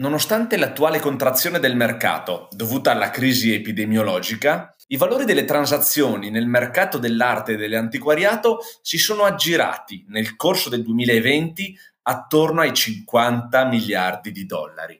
[0.00, 6.96] Nonostante l'attuale contrazione del mercato dovuta alla crisi epidemiologica, i valori delle transazioni nel mercato
[6.96, 14.46] dell'arte e dell'antiquariato si sono aggirati nel corso del 2020 attorno ai 50 miliardi di
[14.46, 14.98] dollari.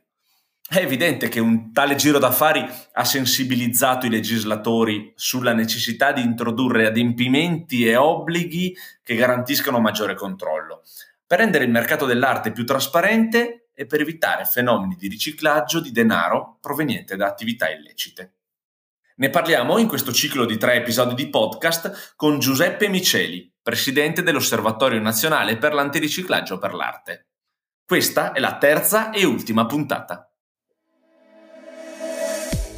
[0.69, 2.63] È evidente che un tale giro d'affari
[2.93, 10.83] ha sensibilizzato i legislatori sulla necessità di introdurre adempimenti e obblighi che garantiscano maggiore controllo,
[11.27, 16.59] per rendere il mercato dell'arte più trasparente e per evitare fenomeni di riciclaggio di denaro
[16.61, 18.35] proveniente da attività illecite.
[19.17, 25.01] Ne parliamo in questo ciclo di tre episodi di podcast con Giuseppe Miceli, presidente dell'Osservatorio
[25.01, 27.29] Nazionale per l'Antiriciclaggio per l'Arte.
[27.83, 30.31] Questa è la terza e ultima puntata.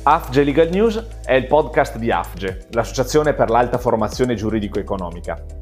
[0.05, 5.62] AFGE Legal News è il podcast di AFGE, l'Associazione per l'Alta Formazione Giuridico-Economica.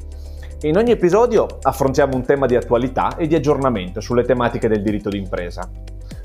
[0.63, 5.09] In ogni episodio affrontiamo un tema di attualità e di aggiornamento sulle tematiche del diritto
[5.09, 5.67] d'impresa.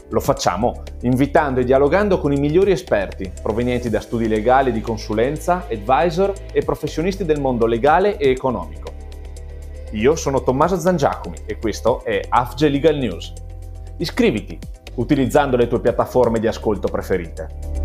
[0.10, 5.68] Lo facciamo invitando e dialogando con i migliori esperti provenienti da studi legali di consulenza,
[5.72, 8.92] advisor e professionisti del mondo legale e economico.
[9.92, 13.32] Io sono Tommaso Zangiacomi e questo è AFGE Legal News.
[14.00, 14.60] Iscriviti
[14.96, 17.85] utilizzando le tue piattaforme di ascolto preferite.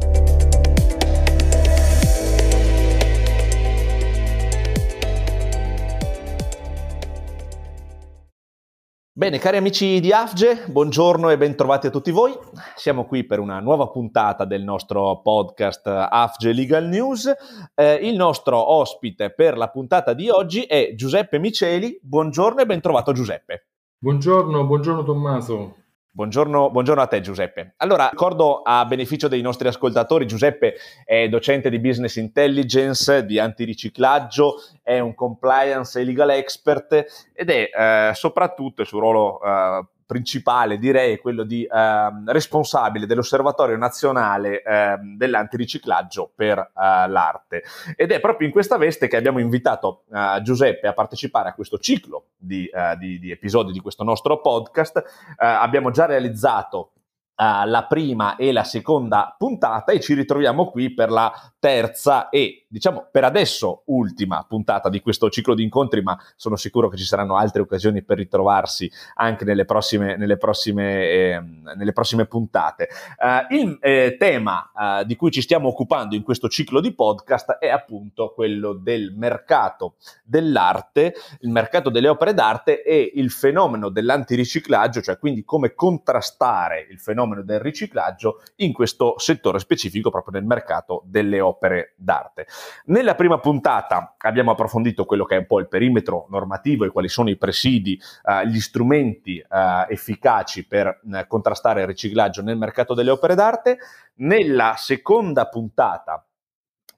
[9.12, 12.32] Bene, cari amici di AFGE, buongiorno e bentrovati a tutti voi.
[12.76, 17.28] Siamo qui per una nuova puntata del nostro podcast AFGE Legal News.
[17.74, 21.98] Eh, il nostro ospite per la puntata di oggi è Giuseppe Miceli.
[22.00, 23.66] Buongiorno e bentrovato Giuseppe.
[23.98, 25.79] Buongiorno, buongiorno Tommaso.
[26.12, 27.74] Buongiorno, buongiorno, a te Giuseppe.
[27.76, 34.56] Allora, ricordo a beneficio dei nostri ascoltatori, Giuseppe è docente di business intelligence, di antiriciclaggio,
[34.82, 40.76] è un compliance e legal expert ed è eh, soprattutto il suo ruolo eh, principale
[40.76, 47.62] direi è quello di eh, responsabile dell'Osservatorio Nazionale eh, dell'Antiriciclaggio per eh, l'Arte.
[47.94, 51.78] Ed è proprio in questa veste che abbiamo invitato eh, Giuseppe a partecipare a questo
[51.78, 54.96] ciclo di, eh, di, di episodi di questo nostro podcast.
[54.96, 55.04] Eh,
[55.38, 56.90] abbiamo già realizzato
[57.36, 62.59] uh, la prima e la seconda puntata e ci ritroviamo qui per la terza e
[62.70, 67.04] diciamo per adesso ultima puntata di questo ciclo di incontri, ma sono sicuro che ci
[67.04, 71.42] saranno altre occasioni per ritrovarsi anche nelle prossime, nelle prossime, eh,
[71.76, 72.88] nelle prossime puntate.
[73.18, 77.56] Uh, il eh, tema uh, di cui ci stiamo occupando in questo ciclo di podcast
[77.58, 85.02] è appunto quello del mercato dell'arte, il mercato delle opere d'arte e il fenomeno dell'antiriciclaggio,
[85.02, 91.02] cioè quindi come contrastare il fenomeno del riciclaggio in questo settore specifico, proprio nel mercato
[91.06, 92.46] delle opere d'arte.
[92.86, 97.08] Nella prima puntata abbiamo approfondito quello che è un po' il perimetro normativo e quali
[97.08, 102.94] sono i presidi, eh, gli strumenti eh, efficaci per eh, contrastare il riciclaggio nel mercato
[102.94, 103.78] delle opere d'arte.
[104.16, 106.24] Nella seconda puntata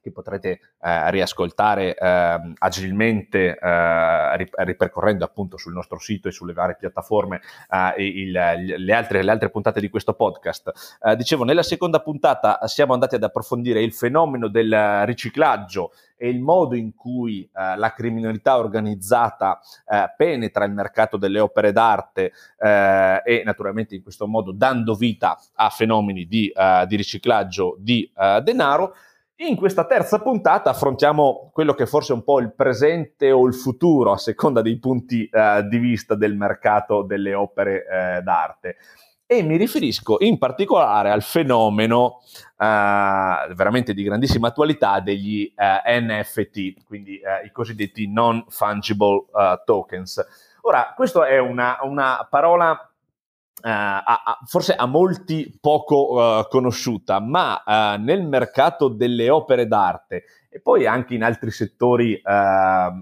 [0.03, 6.75] che potrete eh, riascoltare eh, agilmente eh, ripercorrendo appunto sul nostro sito e sulle varie
[6.77, 10.99] piattaforme eh, il, le, altre, le, altre, puntate di questo podcast.
[11.01, 16.39] Eh, dicevo, nella seconda puntata siamo andati ad approfondire il fenomeno del riciclaggio e il
[16.39, 23.21] modo in cui eh, la criminalità organizzata eh, penetra il mercato delle opere d'arte eh,
[23.25, 26.51] e naturalmente in questo modo dando vita a fenomeni di,
[26.87, 28.09] di riciclaggio di
[28.41, 28.95] denaro.
[29.37, 33.55] In questa terza puntata affrontiamo quello che forse è un po' il presente o il
[33.55, 38.77] futuro, a seconda dei punti eh, di vista del mercato delle opere eh, d'arte.
[39.25, 42.19] E mi riferisco in particolare al fenomeno
[42.59, 49.61] eh, veramente di grandissima attualità degli eh, NFT, quindi eh, i cosiddetti non fungible eh,
[49.65, 50.23] tokens.
[50.61, 52.92] Ora, questa è una, una parola
[53.71, 60.23] a, a, forse a molti poco uh, conosciuta, ma uh, nel mercato delle opere d'arte
[60.53, 62.21] e poi anche in altri settori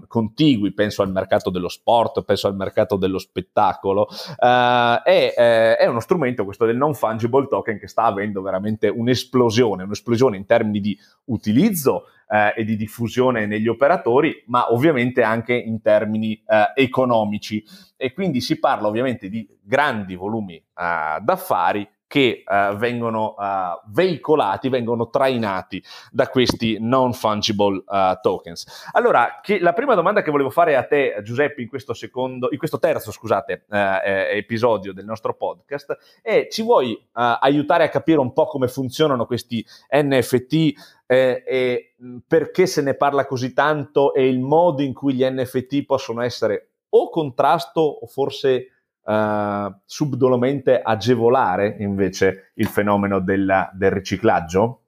[0.08, 4.08] contigui, penso al mercato dello sport, penso al mercato dello spettacolo,
[4.38, 5.34] è,
[5.78, 10.46] è, uno strumento questo del non fungible token che sta avendo veramente un'esplosione, un'esplosione in
[10.46, 16.72] termini di utilizzo eh, e di diffusione negli operatori, ma ovviamente anche in termini eh,
[16.82, 17.62] economici.
[17.96, 24.68] E quindi si parla ovviamente di grandi volumi eh, d'affari che uh, vengono uh, veicolati,
[24.68, 28.90] vengono trainati da questi non fungible uh, tokens.
[28.92, 32.58] Allora, che, la prima domanda che volevo fare a te, Giuseppe, in questo, secondo, in
[32.58, 38.34] questo terzo scusate, eh, episodio del nostro podcast, è ci vuoi aiutare a capire un
[38.34, 40.72] po' come funzionano questi NFT
[41.06, 41.94] eh, e
[42.26, 46.72] perché se ne parla così tanto e il modo in cui gli NFT possono essere
[46.90, 48.71] o contrasto o forse
[49.04, 54.82] uh, subdolamente agevolare invece il fenomeno del, del riciclaggio?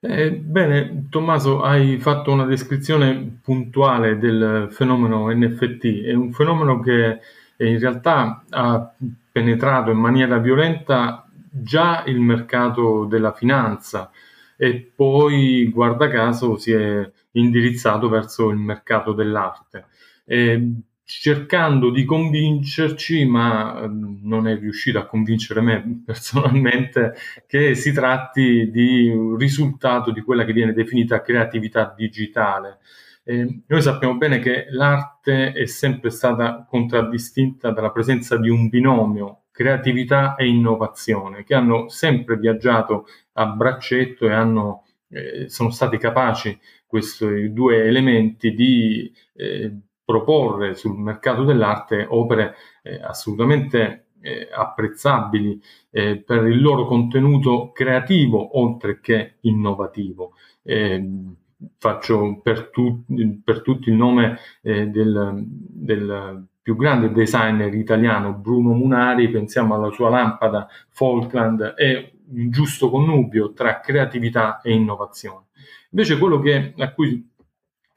[0.00, 6.04] Eh, bene, Tommaso, hai fatto una descrizione puntuale del fenomeno NFT.
[6.04, 7.18] È un fenomeno che
[7.56, 8.94] in realtà ha
[9.32, 14.10] penetrato in maniera violenta già il mercato della finanza
[14.56, 19.86] e poi, guarda caso, si è indirizzato verso il mercato dell'arte.
[20.24, 20.72] E
[21.08, 27.14] cercando di convincerci, ma ehm, non è riuscito a convincere me personalmente,
[27.46, 32.80] che si tratti di un risultato di quella che viene definita creatività digitale.
[33.24, 39.44] Eh, noi sappiamo bene che l'arte è sempre stata contraddistinta dalla presenza di un binomio,
[39.50, 46.58] creatività e innovazione, che hanno sempre viaggiato a braccetto e hanno, eh, sono stati capaci
[46.86, 49.72] questi due elementi di eh,
[50.08, 55.60] proporre sul mercato dell'arte opere eh, assolutamente eh, apprezzabili
[55.90, 60.32] eh, per il loro contenuto creativo oltre che innovativo.
[60.62, 61.36] Ehm,
[61.76, 63.04] faccio per, tu,
[63.44, 69.90] per, tutti il nome eh, del, del più grande designer italiano Bruno Munari, pensiamo alla
[69.90, 75.48] sua lampada Falkland, è un giusto connubio tra creatività e innovazione.
[75.90, 77.28] Invece quello che, a cui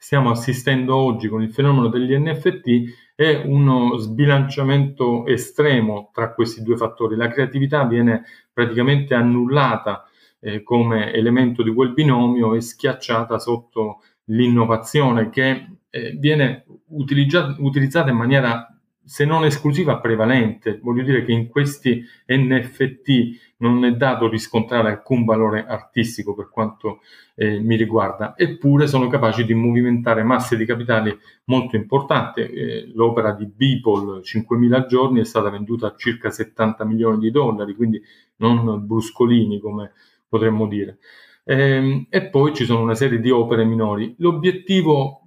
[0.02, 6.76] stiamo assistendo oggi con il fenomeno degli NFT è uno sbilanciamento estremo tra questi due
[6.76, 7.14] fattori.
[7.14, 10.04] La creatività viene praticamente annullata
[10.40, 18.16] eh, come elemento di quel binomio e schiacciata sotto l'innovazione che eh, viene utilizzata in
[18.16, 20.78] maniera se non esclusiva, prevalente.
[20.82, 27.00] Voglio dire che in questi NFT non è dato riscontrare alcun valore artistico per quanto
[27.34, 32.40] eh, mi riguarda, eppure sono capaci di movimentare masse di capitali molto importanti.
[32.40, 37.74] Eh, l'opera di Beeple, 5.000 giorni, è stata venduta a circa 70 milioni di dollari,
[37.74, 38.02] quindi
[38.36, 39.92] non bruscolini come
[40.28, 40.98] potremmo dire.
[41.44, 44.14] Eh, e poi ci sono una serie di opere minori.
[44.18, 45.21] L'obiettivo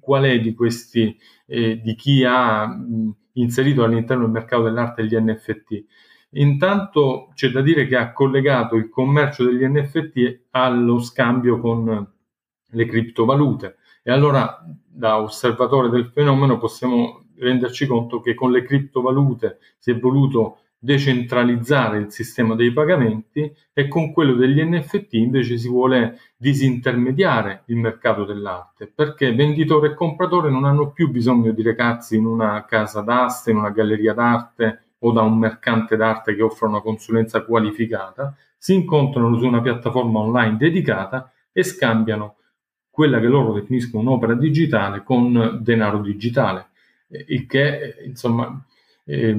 [0.00, 1.16] qual è di questi,
[1.46, 5.84] eh, di chi ha mh, inserito all'interno del mercato dell'arte gli NFT?
[6.36, 12.12] Intanto c'è da dire che ha collegato il commercio degli NFT allo scambio con
[12.70, 19.58] le criptovalute e allora da osservatore del fenomeno possiamo renderci conto che con le criptovalute
[19.78, 25.66] si è voluto decentralizzare il sistema dei pagamenti e con quello degli NFT invece si
[25.66, 32.16] vuole disintermediare il mercato dell'arte perché venditore e compratore non hanno più bisogno di recarsi
[32.16, 36.66] in una casa d'asta, in una galleria d'arte o da un mercante d'arte che offre
[36.66, 42.36] una consulenza qualificata, si incontrano su una piattaforma online dedicata e scambiano
[42.90, 46.68] quella che loro definiscono un'opera digitale con denaro digitale,
[47.26, 48.62] il che insomma
[49.04, 49.36] eh,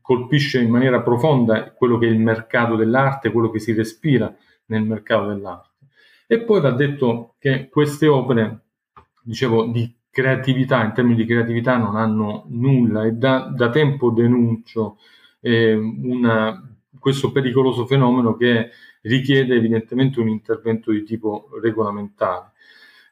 [0.00, 4.34] colpisce in maniera profonda quello che è il mercato dell'arte, quello che si respira
[4.66, 5.70] nel mercato dell'arte.
[6.26, 8.60] E poi va detto che queste opere,
[9.22, 14.98] dicevo, di creatività, in termini di creatività, non hanno nulla e da, da tempo denuncio
[15.40, 18.70] eh, una, questo pericoloso fenomeno che
[19.02, 22.52] richiede evidentemente un intervento di tipo regolamentare.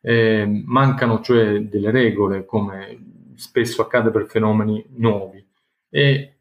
[0.00, 5.44] Eh, mancano cioè delle regole, come spesso accade per fenomeni nuovi
[5.94, 6.36] e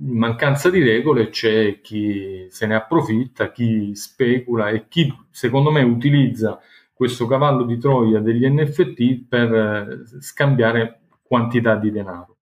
[0.00, 5.82] in mancanza di regole c'è chi se ne approfitta, chi specula e chi secondo me
[5.82, 6.60] utilizza
[6.92, 12.36] questo cavallo di Troia degli NFT per eh, scambiare quantità di denaro.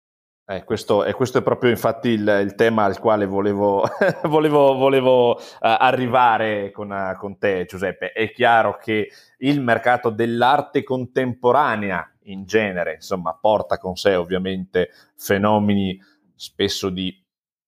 [0.45, 3.85] Eh, questo, e questo è proprio infatti il, il tema al quale volevo,
[4.25, 8.13] volevo, volevo uh, arrivare con, uh, con, te Giuseppe.
[8.13, 15.99] È chiaro che il mercato dell'arte contemporanea in genere insomma, porta con sé ovviamente fenomeni
[16.43, 17.17] spesso di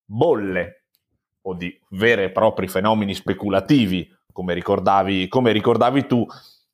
[0.03, 0.83] bolle
[1.43, 6.27] o di veri e propri fenomeni speculativi, come ricordavi, come ricordavi tu,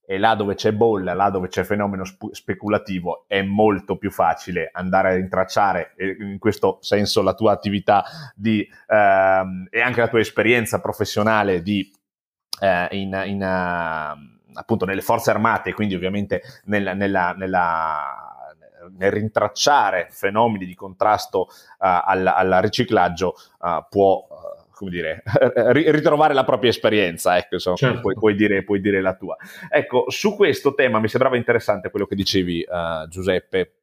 [0.04, 4.72] e là dove c'è bolla, là dove c'è fenomeno sp- speculativo, è molto più facile
[4.74, 8.04] andare a rintracciare, in questo senso la tua attività
[8.36, 11.90] di, ehm, e anche la tua esperienza professionale di,
[12.60, 18.31] eh, in, in, uh, appunto nelle forze armate, quindi ovviamente nella, nella, nella
[18.98, 25.24] nel rintracciare fenomeni di contrasto uh, al, riciclaggio uh, può uh, come dire,
[25.74, 28.02] ritrovare la propria esperienza, ecco, insomma, certo.
[28.02, 29.36] puoi, puoi, dire, puoi, dire, la tua.
[29.70, 32.66] Ecco, su questo tema mi sembrava interessante quello che dicevi,
[33.08, 33.76] Giuseppe,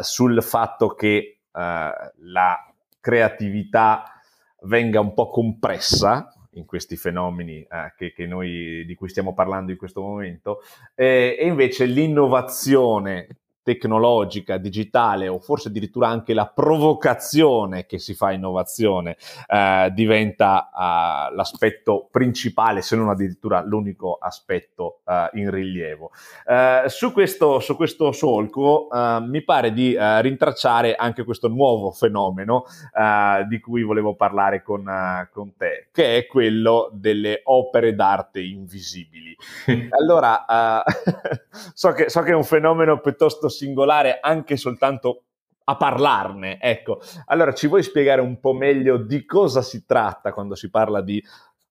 [0.00, 4.16] sul fatto che la creatività
[4.62, 9.70] venga un po' compressa in questi fenomeni eh, che, che, noi, di cui stiamo parlando
[9.70, 10.60] in questo momento,
[10.94, 13.28] eh, e invece l'innovazione
[13.66, 19.16] tecnologica, digitale o forse addirittura anche la provocazione che si fa innovazione
[19.48, 26.12] eh, diventa eh, l'aspetto principale, se non addirittura l'unico aspetto eh, in rilievo.
[26.46, 31.90] Eh, su questo, su, questo, solco eh, mi pare di eh, rintracciare anche questo nuovo
[31.90, 32.66] fenomeno
[33.48, 34.84] di cui volevo parlare con,
[35.32, 39.36] con, te, che è quello delle opere d'arte invisibili.
[39.98, 40.44] allora,
[41.74, 45.22] so che, so che è un fenomeno piuttosto singolare anche soltanto
[45.64, 46.60] a parlarne.
[46.60, 51.00] Ecco, allora ci vuoi spiegare un po' meglio di cosa si tratta quando si parla
[51.00, 51.22] di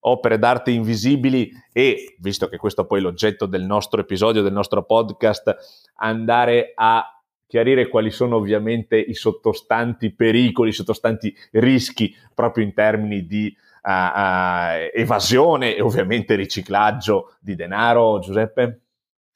[0.08, 4.84] opere d'arte invisibili e, visto che questo è poi l'oggetto del nostro episodio, del nostro
[4.84, 5.56] podcast,
[5.96, 7.10] andare a
[7.48, 13.90] chiarire quali sono ovviamente i sottostanti pericoli, i sottostanti rischi proprio in termini di uh,
[13.90, 18.85] uh, evasione e ovviamente riciclaggio di denaro, Giuseppe?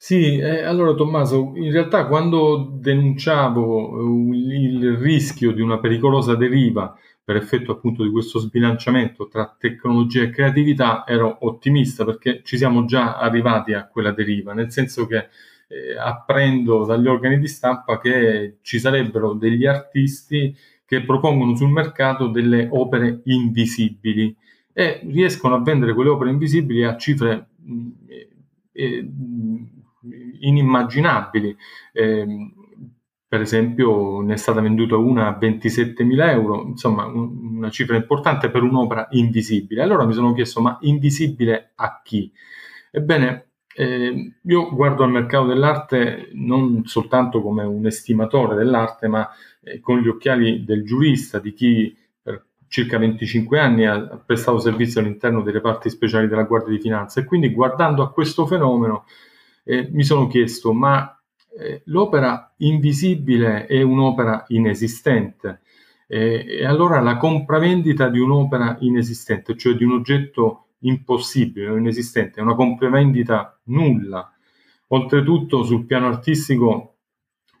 [0.02, 6.34] Sì, eh, allora Tommaso, in realtà quando denunciavo il, eh, il rischio di una pericolosa
[6.36, 12.56] deriva per effetto appunto di questo sbilanciamento tra tecnologia e creatività, ero ottimista perché ci
[12.56, 15.28] siamo già arrivati a quella deriva, nel senso che
[15.68, 22.28] eh, apprendo dagli organi di stampa che ci sarebbero degli artisti che propongono sul mercato
[22.28, 24.34] delle opere invisibili
[24.72, 27.88] e riescono a vendere quelle opere invisibili a cifre mh, mm,
[28.72, 29.10] eh,
[30.40, 31.56] inimmaginabili.
[31.92, 32.26] Eh,
[33.30, 38.50] per esempio ne è stata venduta una a 27.000 euro, insomma un, una cifra importante
[38.50, 39.82] per un'opera invisibile.
[39.82, 42.32] Allora mi sono chiesto, ma invisibile a chi?
[42.90, 49.28] Ebbene, eh, io guardo al mercato dell'arte non soltanto come un estimatore dell'arte, ma
[49.62, 55.00] eh, con gli occhiali del giurista, di chi per circa 25 anni ha prestato servizio
[55.00, 59.04] all'interno dei reparti speciali della Guardia di Finanza e quindi guardando a questo fenomeno
[59.64, 61.20] eh, mi sono chiesto, ma
[61.58, 65.60] eh, l'opera invisibile è un'opera inesistente?
[66.06, 72.40] Eh, e allora la compravendita di un'opera inesistente, cioè di un oggetto impossibile o inesistente,
[72.40, 74.32] è una compravendita nulla.
[74.88, 76.96] Oltretutto sul piano artistico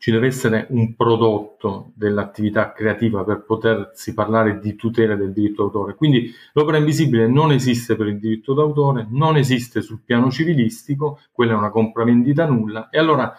[0.00, 5.94] ci deve essere un prodotto dell'attività creativa per potersi parlare di tutela del diritto d'autore.
[5.94, 11.52] Quindi l'opera invisibile non esiste per il diritto d'autore, non esiste sul piano civilistico, quella
[11.52, 12.88] è una compravendita nulla.
[12.88, 13.36] E allora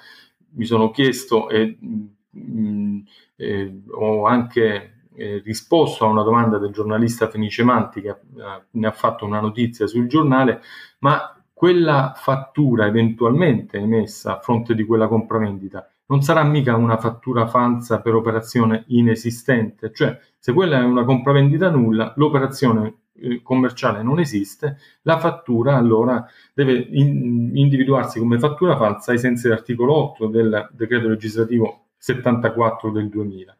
[0.51, 1.79] mi sono chiesto e
[3.37, 8.17] eh, ho anche eh, risposto a una domanda del giornalista Fenice Manti che eh,
[8.69, 10.61] ne ha fatto una notizia sul giornale,
[10.99, 17.47] ma quella fattura eventualmente emessa a fronte di quella compravendita non sarà mica una fattura
[17.47, 24.19] falsa per operazione inesistente, cioè se quella è una compravendita nulla, l'operazione eh, commerciale non
[24.19, 30.69] esiste, la fattura allora deve in, individuarsi come fattura falsa ai sensi dell'articolo 8 del
[30.73, 33.55] decreto legislativo 74 del 2000.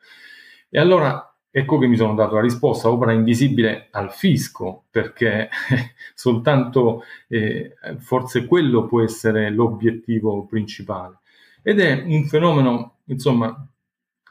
[0.70, 5.48] E allora ecco che mi sono dato la risposta, opera invisibile al fisco, perché
[6.16, 11.20] soltanto eh, forse quello può essere l'obiettivo principale.
[11.62, 13.68] Ed è un fenomeno, insomma,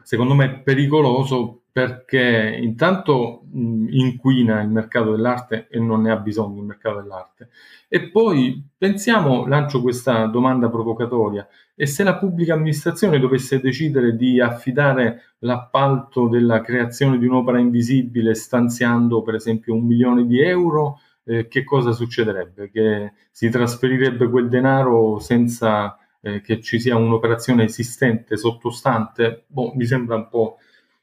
[0.03, 6.59] secondo me pericoloso perché intanto mh, inquina il mercato dell'arte e non ne ha bisogno
[6.61, 7.51] il mercato dell'arte.
[7.89, 14.41] E poi pensiamo, lancio questa domanda provocatoria, e se la pubblica amministrazione dovesse decidere di
[14.41, 21.47] affidare l'appalto della creazione di un'opera invisibile stanziando per esempio un milione di euro, eh,
[21.49, 22.71] che cosa succederebbe?
[22.71, 29.87] Che si trasferirebbe quel denaro senza eh, che ci sia un'operazione esistente sottostante, boh, mi
[29.87, 30.59] sembra un po'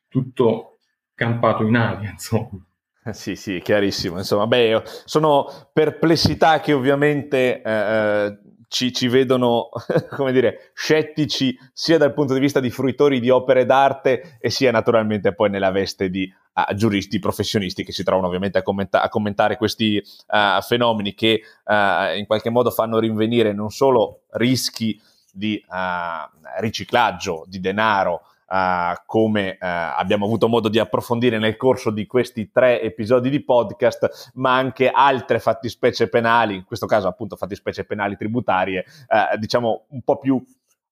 [0.08, 0.78] tutto
[1.14, 2.64] campato in aria, insomma.
[3.04, 4.18] Eh, sì, sì, chiarissimo.
[4.18, 9.70] Insomma, beh, sono perplessità che ovviamente eh, eh ci, ci, vedono,
[10.12, 14.72] come dire, scettici sia dal punto di vista di fruitori di opere d'arte e sia
[14.72, 19.10] naturalmente poi nella veste di uh, giuristi professionisti che si trovano ovviamente a, commenta- a
[19.10, 25.00] commentare questi uh, fenomeni che uh, in qualche modo fanno rinvenire non solo rischi
[25.32, 25.64] di
[26.60, 32.50] riciclaggio di denaro, Uh, come uh, abbiamo avuto modo di approfondire nel corso di questi
[32.50, 38.16] tre episodi di podcast, ma anche altre fattispecie penali, in questo caso appunto fattispecie penali
[38.16, 40.42] tributarie, uh, diciamo un po' più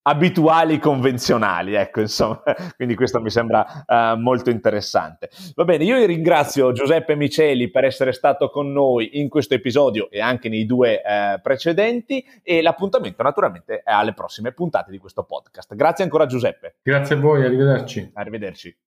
[0.07, 2.41] abituali convenzionali, ecco, insomma,
[2.75, 5.29] quindi questo mi sembra uh, molto interessante.
[5.55, 10.21] Va bene, io ringrazio Giuseppe Miceli per essere stato con noi in questo episodio e
[10.21, 15.73] anche nei due uh, precedenti e l'appuntamento naturalmente è alle prossime puntate di questo podcast.
[15.75, 16.75] Grazie ancora Giuseppe.
[16.83, 18.11] Grazie a voi, arrivederci.
[18.13, 18.77] Arrivederci.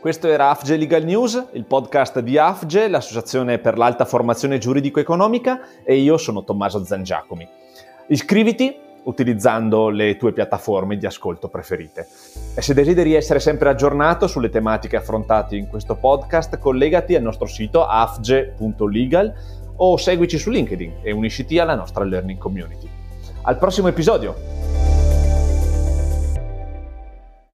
[0.00, 5.94] Questo era AFGE Legal News, il podcast di AFGE, l'Associazione per l'Alta Formazione Giuridico-Economica e
[5.94, 7.60] io sono Tommaso Zangiacomi.
[8.08, 12.06] Iscriviti utilizzando le tue piattaforme di ascolto preferite.
[12.54, 17.46] E se desideri essere sempre aggiornato sulle tematiche affrontate in questo podcast, collegati al nostro
[17.46, 19.34] sito afge.legal
[19.76, 22.88] o seguici su LinkedIn e unisciti alla nostra learning community.
[23.42, 25.01] Al prossimo episodio!